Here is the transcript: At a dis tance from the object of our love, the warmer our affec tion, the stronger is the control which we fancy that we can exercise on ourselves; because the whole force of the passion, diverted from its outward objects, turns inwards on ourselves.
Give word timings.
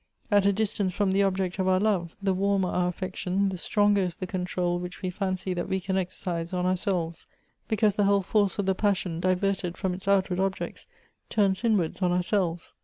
At 0.31 0.47
a 0.47 0.51
dis 0.51 0.73
tance 0.73 0.91
from 0.95 1.11
the 1.11 1.21
object 1.21 1.59
of 1.59 1.67
our 1.67 1.79
love, 1.79 2.15
the 2.19 2.33
warmer 2.33 2.69
our 2.69 2.87
affec 2.89 3.15
tion, 3.17 3.49
the 3.49 3.57
stronger 3.59 4.01
is 4.01 4.15
the 4.15 4.25
control 4.25 4.79
which 4.79 5.03
we 5.03 5.11
fancy 5.11 5.53
that 5.53 5.69
we 5.69 5.79
can 5.79 5.95
exercise 5.95 6.53
on 6.53 6.65
ourselves; 6.65 7.27
because 7.67 7.97
the 7.97 8.05
whole 8.05 8.23
force 8.23 8.57
of 8.57 8.65
the 8.65 8.73
passion, 8.73 9.19
diverted 9.19 9.77
from 9.77 9.93
its 9.93 10.07
outward 10.07 10.39
objects, 10.39 10.87
turns 11.29 11.63
inwards 11.63 12.01
on 12.01 12.11
ourselves. 12.11 12.73